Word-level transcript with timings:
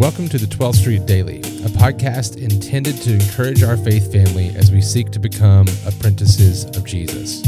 Welcome 0.00 0.30
to 0.30 0.38
the 0.38 0.46
12th 0.46 0.76
Street 0.76 1.04
Daily, 1.04 1.40
a 1.40 1.68
podcast 1.76 2.38
intended 2.38 2.96
to 3.02 3.12
encourage 3.12 3.62
our 3.62 3.76
faith 3.76 4.10
family 4.10 4.48
as 4.56 4.72
we 4.72 4.80
seek 4.80 5.10
to 5.10 5.18
become 5.18 5.66
apprentices 5.86 6.64
of 6.74 6.86
Jesus. 6.86 7.42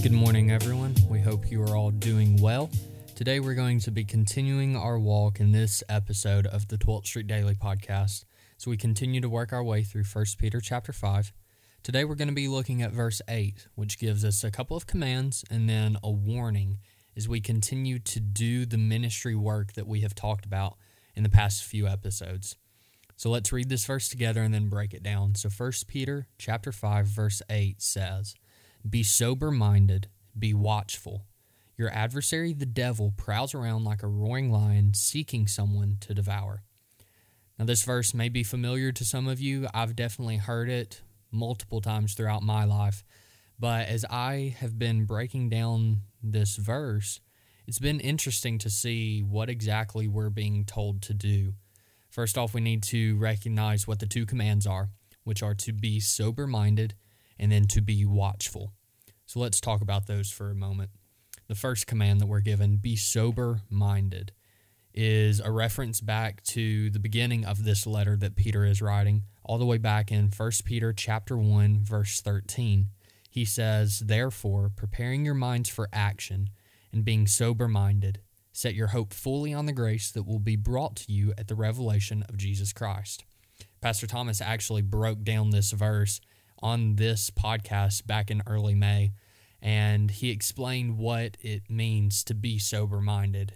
Good 0.00 0.12
morning, 0.12 0.52
everyone. 0.52 0.94
We 1.08 1.18
hope 1.18 1.50
you 1.50 1.60
are 1.64 1.76
all 1.76 1.90
doing 1.90 2.40
well. 2.40 2.70
Today, 3.16 3.40
we're 3.40 3.54
going 3.54 3.80
to 3.80 3.90
be 3.90 4.04
continuing 4.04 4.76
our 4.76 4.96
walk 4.96 5.40
in 5.40 5.50
this 5.50 5.82
episode 5.88 6.46
of 6.46 6.68
the 6.68 6.78
12th 6.78 7.06
Street 7.06 7.26
Daily 7.26 7.56
podcast. 7.56 8.24
So 8.56 8.70
we 8.70 8.76
continue 8.76 9.20
to 9.20 9.28
work 9.28 9.52
our 9.52 9.64
way 9.64 9.82
through 9.82 10.04
1 10.04 10.24
Peter 10.38 10.60
chapter 10.60 10.92
5. 10.92 11.32
Today, 11.82 12.04
we're 12.04 12.14
going 12.14 12.28
to 12.28 12.34
be 12.34 12.46
looking 12.46 12.80
at 12.80 12.92
verse 12.92 13.20
8, 13.26 13.66
which 13.74 13.98
gives 13.98 14.24
us 14.24 14.44
a 14.44 14.52
couple 14.52 14.76
of 14.76 14.86
commands 14.86 15.44
and 15.50 15.68
then 15.68 15.96
a 16.00 16.12
warning 16.12 16.78
as 17.16 17.28
we 17.28 17.40
continue 17.40 17.98
to 17.98 18.20
do 18.20 18.64
the 18.64 18.78
ministry 18.78 19.34
work 19.34 19.72
that 19.74 19.86
we 19.86 20.00
have 20.00 20.14
talked 20.14 20.44
about 20.44 20.76
in 21.14 21.22
the 21.22 21.28
past 21.28 21.64
few 21.64 21.86
episodes. 21.86 22.56
So 23.16 23.28
let's 23.28 23.52
read 23.52 23.68
this 23.68 23.84
verse 23.84 24.08
together 24.08 24.42
and 24.42 24.54
then 24.54 24.68
break 24.68 24.94
it 24.94 25.02
down. 25.02 25.34
So 25.34 25.50
1 25.50 25.72
Peter 25.86 26.26
chapter 26.38 26.72
5 26.72 27.06
verse 27.06 27.42
8 27.50 27.82
says, 27.82 28.34
"Be 28.88 29.02
sober-minded, 29.02 30.08
be 30.38 30.54
watchful. 30.54 31.26
Your 31.76 31.90
adversary 31.90 32.54
the 32.54 32.64
devil 32.66 33.12
prowls 33.16 33.54
around 33.54 33.84
like 33.84 34.02
a 34.02 34.08
roaring 34.08 34.50
lion 34.50 34.94
seeking 34.94 35.46
someone 35.46 35.98
to 36.00 36.14
devour." 36.14 36.62
Now 37.58 37.66
this 37.66 37.84
verse 37.84 38.14
may 38.14 38.30
be 38.30 38.42
familiar 38.42 38.90
to 38.92 39.04
some 39.04 39.28
of 39.28 39.38
you. 39.38 39.68
I've 39.74 39.94
definitely 39.94 40.38
heard 40.38 40.70
it 40.70 41.02
multiple 41.30 41.82
times 41.82 42.14
throughout 42.14 42.42
my 42.42 42.64
life. 42.64 43.04
But 43.60 43.88
as 43.88 44.06
I 44.08 44.56
have 44.58 44.78
been 44.78 45.04
breaking 45.04 45.50
down 45.50 46.00
this 46.22 46.56
verse, 46.56 47.20
it's 47.66 47.78
been 47.78 48.00
interesting 48.00 48.56
to 48.58 48.70
see 48.70 49.20
what 49.20 49.50
exactly 49.50 50.08
we're 50.08 50.30
being 50.30 50.64
told 50.64 51.02
to 51.02 51.14
do. 51.14 51.52
First 52.08 52.38
off, 52.38 52.54
we 52.54 52.62
need 52.62 52.82
to 52.84 53.18
recognize 53.18 53.86
what 53.86 53.98
the 53.98 54.06
two 54.06 54.24
commands 54.24 54.66
are, 54.66 54.88
which 55.24 55.42
are 55.42 55.54
to 55.56 55.74
be 55.74 56.00
sober 56.00 56.46
minded 56.46 56.94
and 57.38 57.52
then 57.52 57.64
to 57.66 57.82
be 57.82 58.06
watchful. 58.06 58.72
So 59.26 59.40
let's 59.40 59.60
talk 59.60 59.82
about 59.82 60.06
those 60.06 60.30
for 60.30 60.50
a 60.50 60.54
moment. 60.54 60.90
The 61.46 61.54
first 61.54 61.86
command 61.86 62.22
that 62.22 62.28
we're 62.28 62.40
given, 62.40 62.78
be 62.78 62.96
sober 62.96 63.60
minded, 63.68 64.32
is 64.94 65.38
a 65.38 65.52
reference 65.52 66.00
back 66.00 66.42
to 66.44 66.88
the 66.88 66.98
beginning 66.98 67.44
of 67.44 67.64
this 67.64 67.86
letter 67.86 68.16
that 68.16 68.36
Peter 68.36 68.64
is 68.64 68.80
writing, 68.80 69.24
all 69.44 69.58
the 69.58 69.66
way 69.66 69.78
back 69.78 70.10
in 70.10 70.30
1 70.34 70.50
Peter 70.64 70.94
chapter 70.94 71.36
1 71.36 71.80
verse 71.84 72.22
13 72.22 72.86
he 73.30 73.44
says, 73.44 74.00
Therefore, 74.00 74.70
preparing 74.74 75.24
your 75.24 75.34
minds 75.34 75.68
for 75.68 75.88
action 75.92 76.50
and 76.92 77.04
being 77.04 77.28
sober 77.28 77.68
minded, 77.68 78.20
set 78.52 78.74
your 78.74 78.88
hope 78.88 79.14
fully 79.14 79.54
on 79.54 79.66
the 79.66 79.72
grace 79.72 80.10
that 80.10 80.26
will 80.26 80.40
be 80.40 80.56
brought 80.56 80.96
to 80.96 81.12
you 81.12 81.32
at 81.38 81.46
the 81.46 81.54
revelation 81.54 82.24
of 82.28 82.36
Jesus 82.36 82.72
Christ. 82.72 83.24
Pastor 83.80 84.08
Thomas 84.08 84.40
actually 84.40 84.82
broke 84.82 85.22
down 85.22 85.50
this 85.50 85.70
verse 85.70 86.20
on 86.60 86.96
this 86.96 87.30
podcast 87.30 88.04
back 88.06 88.30
in 88.30 88.42
early 88.46 88.74
May, 88.74 89.12
and 89.62 90.10
he 90.10 90.30
explained 90.30 90.98
what 90.98 91.36
it 91.40 91.70
means 91.70 92.24
to 92.24 92.34
be 92.34 92.58
sober 92.58 93.00
minded. 93.00 93.54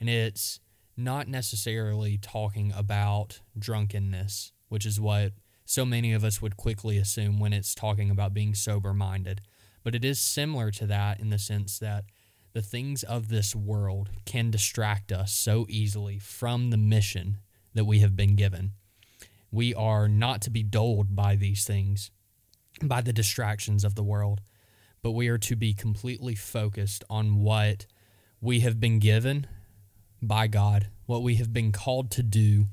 And 0.00 0.08
it's 0.08 0.60
not 0.96 1.28
necessarily 1.28 2.16
talking 2.16 2.72
about 2.74 3.40
drunkenness, 3.58 4.52
which 4.68 4.86
is 4.86 4.98
what 4.98 5.32
so 5.70 5.84
many 5.84 6.12
of 6.12 6.24
us 6.24 6.42
would 6.42 6.56
quickly 6.56 6.98
assume 6.98 7.38
when 7.38 7.52
it's 7.52 7.76
talking 7.76 8.10
about 8.10 8.34
being 8.34 8.56
sober 8.56 8.92
minded. 8.92 9.40
But 9.84 9.94
it 9.94 10.04
is 10.04 10.18
similar 10.18 10.72
to 10.72 10.86
that 10.88 11.20
in 11.20 11.30
the 11.30 11.38
sense 11.38 11.78
that 11.78 12.06
the 12.54 12.60
things 12.60 13.04
of 13.04 13.28
this 13.28 13.54
world 13.54 14.10
can 14.26 14.50
distract 14.50 15.12
us 15.12 15.32
so 15.32 15.66
easily 15.68 16.18
from 16.18 16.70
the 16.70 16.76
mission 16.76 17.38
that 17.72 17.84
we 17.84 18.00
have 18.00 18.16
been 18.16 18.34
given. 18.34 18.72
We 19.52 19.72
are 19.72 20.08
not 20.08 20.42
to 20.42 20.50
be 20.50 20.64
dulled 20.64 21.14
by 21.14 21.36
these 21.36 21.64
things, 21.64 22.10
by 22.82 23.00
the 23.00 23.12
distractions 23.12 23.84
of 23.84 23.94
the 23.94 24.02
world, 24.02 24.40
but 25.02 25.12
we 25.12 25.28
are 25.28 25.38
to 25.38 25.54
be 25.54 25.72
completely 25.72 26.34
focused 26.34 27.04
on 27.08 27.44
what 27.44 27.86
we 28.40 28.58
have 28.58 28.80
been 28.80 28.98
given 28.98 29.46
by 30.20 30.48
God, 30.48 30.88
what 31.06 31.22
we 31.22 31.36
have 31.36 31.52
been 31.52 31.70
called 31.70 32.10
to 32.10 32.24
do 32.24 32.66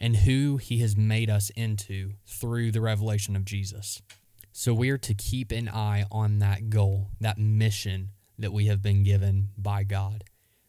and 0.00 0.16
who 0.16 0.56
he 0.56 0.78
has 0.78 0.96
made 0.96 1.28
us 1.28 1.50
into 1.50 2.12
through 2.26 2.72
the 2.72 2.80
revelation 2.80 3.36
of 3.36 3.44
Jesus. 3.44 4.00
So 4.52 4.72
we 4.72 4.90
are 4.90 4.98
to 4.98 5.14
keep 5.14 5.52
an 5.52 5.68
eye 5.68 6.04
on 6.10 6.38
that 6.38 6.70
goal, 6.70 7.08
that 7.20 7.38
mission 7.38 8.10
that 8.38 8.52
we 8.52 8.66
have 8.66 8.82
been 8.82 9.02
given 9.02 9.50
by 9.58 9.84
God, 9.84 10.24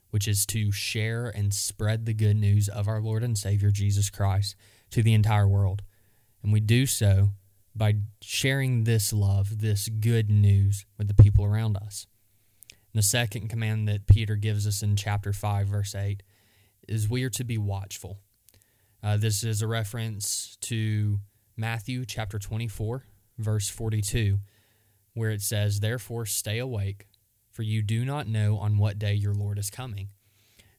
which 0.09 0.28
is 0.28 0.46
to 0.47 0.72
share 0.72 1.30
and 1.30 1.53
spread 1.53 2.06
the 2.06 2.14
good 2.14 2.36
news 2.36 2.68
of 2.68 2.88
our 2.88 3.02
Lord 3.02 3.24
and 3.24 3.38
Savior 3.38 3.72
Jesus 3.72 4.09
Christ 4.09 4.56
to 4.91 5.02
the 5.02 5.14
entire 5.14 5.47
world. 5.47 5.81
And 6.44 6.52
we 6.52 6.59
do 6.59 6.86
so 6.86 7.30
by 7.74 7.96
sharing 8.22 8.84
this 8.84 9.14
love, 9.14 9.59
this 9.59 9.88
good 9.88 10.30
news 10.30 10.86
with 10.97 11.08
the 11.08 11.24
people 11.24 11.46
around 11.46 11.78
us. 11.78 12.06
And 12.70 13.02
the 13.02 13.08
second 13.08 13.47
command 13.47 13.88
that 13.88 14.08
Peter 14.08 14.36
gives 14.36 14.68
us 14.68 14.84
in 14.84 14.97
chapter 14.97 15.31
5, 15.31 15.68
verse 15.68 15.96
8, 15.96 16.22
is 16.90 17.08
we 17.08 17.24
are 17.24 17.30
to 17.30 17.46
be 17.46 17.58
watchful. 17.58 18.20
Uh, 19.03 19.17
this 19.17 19.44
is 19.44 19.62
a 19.62 19.67
reference 19.67 20.57
to 20.62 21.19
Matthew 21.57 22.06
chapter 22.06 22.38
24, 22.38 23.03
verse 23.39 23.67
42, 23.67 24.38
where 25.13 25.31
it 25.31 25.41
says, 25.41 25.79
Therefore 25.79 26.25
stay 26.28 26.59
awake, 26.59 27.07
for 27.50 27.63
you 27.63 27.81
do 27.81 28.06
not 28.06 28.28
know 28.28 28.57
on 28.57 28.78
what 28.78 29.00
day 29.00 29.13
your 29.16 29.34
Lord 29.34 29.57
is 29.57 29.72
coming. 29.72 30.09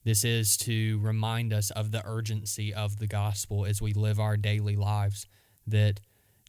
This 0.05 0.25
is 0.25 0.57
to 0.59 1.01
remind 1.01 1.53
us 1.53 1.71
of 1.71 1.91
the 1.91 2.03
urgency 2.07 2.73
of 2.73 2.99
the 2.99 3.09
gospel 3.09 3.65
as 3.65 3.83
we 3.83 3.93
live 3.93 4.21
our 4.21 4.37
daily 4.37 4.77
lives, 4.77 5.27
that 5.67 6.01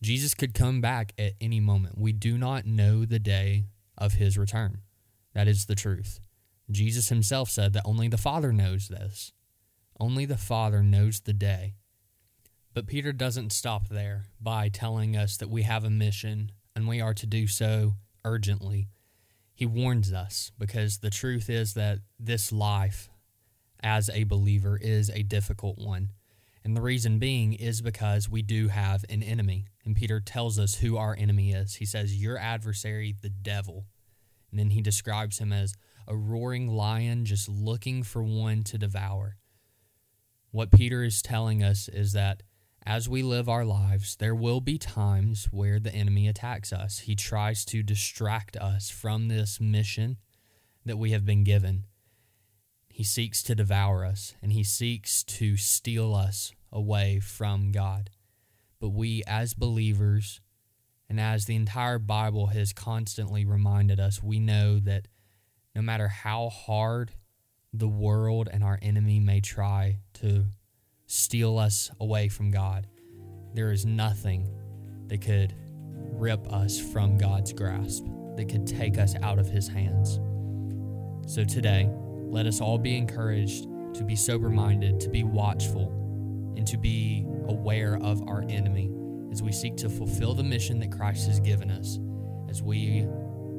Jesus 0.02 0.36
could 0.36 0.54
come 0.54 0.80
back 0.80 1.14
at 1.18 1.34
any 1.42 1.60
moment. 1.60 1.98
We 1.98 2.14
do 2.14 2.38
not 2.38 2.66
know 2.66 3.06
the 3.06 3.20
day 3.20 3.66
of 3.98 4.14
his 4.14 4.38
return. 4.38 4.82
That 5.34 5.48
is 5.48 5.66
the 5.66 5.76
truth. 5.76 6.20
Jesus 6.70 7.10
himself 7.10 7.50
said 7.50 7.74
that 7.74 7.84
only 7.86 8.08
the 8.08 8.18
Father 8.18 8.52
knows 8.54 8.88
this. 8.88 9.32
Only 10.00 10.26
the 10.26 10.38
Father 10.38 10.82
knows 10.84 11.20
the 11.20 11.34
day. 11.34 11.76
But 12.74 12.88
Peter 12.88 13.14
doesn't 13.14 13.54
stop 13.54 13.90
there 13.90 14.26
by 14.42 14.70
telling 14.70 15.16
us 15.16 15.38
that 15.38 15.50
we 15.50 15.64
have 15.64 15.84
a 15.84 15.90
mission 15.90 16.52
and 16.76 16.88
we 16.88 17.00
are 17.00 17.14
to 17.14 17.28
do 17.28 17.48
so 17.48 17.94
urgently. 18.26 18.90
He 19.54 19.66
warns 19.66 20.12
us 20.12 20.52
because 20.58 20.98
the 20.98 21.12
truth 21.12 21.50
is 21.50 21.76
that 21.76 22.00
this 22.20 22.52
life 22.52 23.10
as 23.84 24.10
a 24.10 24.24
believer 24.24 24.80
is 24.82 25.10
a 25.10 25.24
difficult 25.24 25.78
one. 25.78 26.10
And 26.64 26.76
the 26.76 26.82
reason 26.82 27.20
being 27.20 27.54
is 27.54 27.82
because 27.82 28.30
we 28.30 28.42
do 28.42 28.70
have 28.70 29.04
an 29.10 29.22
enemy. 29.22 29.68
And 29.86 29.96
Peter 29.96 30.20
tells 30.20 30.58
us 30.58 30.76
who 30.76 30.98
our 30.98 31.16
enemy 31.20 31.52
is. 31.52 31.76
He 31.76 31.86
says, 31.86 32.22
Your 32.22 32.38
adversary, 32.38 33.14
the 33.22 33.30
devil. 33.30 33.86
And 34.50 34.60
then 34.60 34.70
he 34.70 34.82
describes 34.82 35.40
him 35.40 35.52
as 35.52 35.74
a 36.08 36.16
roaring 36.16 36.70
lion 36.70 37.26
just 37.26 37.50
looking 37.50 38.02
for 38.02 38.24
one 38.24 38.64
to 38.64 38.78
devour. 38.78 39.38
What 40.54 40.70
Peter 40.70 41.02
is 41.02 41.24
telling 41.24 41.64
us 41.64 41.90
is 41.90 42.14
that 42.14 42.44
as 42.86 43.10
we 43.10 43.24
live 43.24 43.50
our 43.50 43.66
lives, 43.66 44.16
there 44.18 44.36
will 44.36 44.62
be 44.62 44.78
times 44.78 45.48
where 45.50 45.80
the 45.80 45.92
enemy 45.92 46.28
attacks 46.28 46.72
us. 46.72 47.00
He 47.00 47.16
tries 47.16 47.66
to 47.66 47.82
distract 47.82 48.56
us 48.58 48.92
from 48.92 49.30
this 49.30 49.60
mission 49.60 50.18
that 50.86 51.00
we 51.00 51.10
have 51.10 51.26
been 51.26 51.44
given. 51.44 51.86
He 52.88 53.04
seeks 53.04 53.42
to 53.42 53.56
devour 53.56 54.06
us 54.06 54.36
and 54.44 54.54
he 54.54 54.64
seeks 54.64 55.24
to 55.24 55.58
steal 55.58 56.14
us 56.14 56.52
away 56.72 57.20
from 57.20 57.72
God. 57.72 58.12
But 58.80 58.90
we, 58.90 59.24
as 59.26 59.56
believers, 59.56 60.40
and 61.10 61.20
as 61.20 61.46
the 61.46 61.56
entire 61.56 61.98
Bible 61.98 62.48
has 62.48 62.74
constantly 62.74 63.44
reminded 63.44 64.00
us, 64.00 64.22
we 64.22 64.40
know 64.40 64.78
that 64.82 65.08
no 65.74 65.82
matter 65.82 66.10
how 66.10 66.50
hard 66.50 67.14
the 67.74 67.88
world 67.88 68.50
and 68.52 68.64
our 68.64 68.78
enemy 68.82 69.20
may 69.20 69.42
try 69.42 69.98
to 70.14 70.46
steal 71.08 71.58
us 71.58 71.90
away 72.00 72.30
from 72.30 72.52
God. 72.52 72.88
There 73.54 73.72
is 73.72 73.86
nothing 73.86 74.48
that 75.08 75.22
could 75.22 75.56
rip 76.14 76.52
us 76.52 76.80
from 76.80 77.18
God's 77.18 77.52
grasp, 77.52 78.06
that 78.36 78.48
could 78.48 78.68
take 78.68 78.98
us 78.98 79.16
out 79.22 79.40
of 79.40 79.48
His 79.48 79.68
hands. 79.68 80.20
So 81.32 81.44
today, 81.44 81.90
let 82.28 82.46
us 82.46 82.62
all 82.62 82.78
be 82.78 82.98
encouraged 82.98 83.68
to 83.96 84.04
be 84.04 84.16
sober 84.16 84.50
minded, 84.50 85.00
to 85.02 85.10
be 85.10 85.24
watchful, 85.24 85.90
and 86.56 86.68
to 86.68 86.78
be 86.78 87.26
aware 87.48 87.98
of 88.02 88.28
our 88.28 88.44
enemy 88.50 88.92
as 89.32 89.42
we 89.42 89.52
seek 89.52 89.76
to 89.78 89.90
fulfill 89.90 90.34
the 90.34 90.44
mission 90.44 90.80
that 90.80 90.92
Christ 90.92 91.28
has 91.28 91.40
given 91.40 91.72
us, 91.72 92.00
as 92.50 92.62
we 92.62 93.08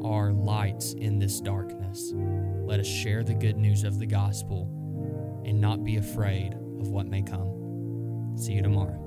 are 0.04 0.32
lights 0.32 0.92
in 0.92 1.18
this 1.18 1.40
darkness. 1.40 2.12
Let 2.14 2.80
us 2.80 2.86
share 2.86 3.24
the 3.24 3.34
good 3.34 3.56
news 3.56 3.84
of 3.84 3.98
the 3.98 4.06
gospel 4.06 5.42
and 5.44 5.60
not 5.60 5.84
be 5.84 5.96
afraid 5.96 6.54
of 6.80 6.88
what 6.88 7.06
may 7.06 7.22
come. 7.22 8.34
See 8.36 8.52
you 8.52 8.62
tomorrow. 8.62 9.03